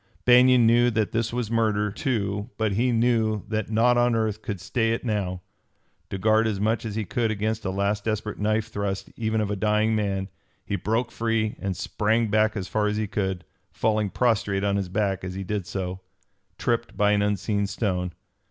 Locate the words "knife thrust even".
8.39-9.41